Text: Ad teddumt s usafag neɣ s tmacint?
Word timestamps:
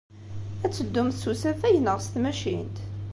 Ad 0.65 0.71
teddumt 0.75 1.17
s 1.21 1.23
usafag 1.31 1.75
neɣ 1.81 1.97
s 2.05 2.07
tmacint? 2.13 2.77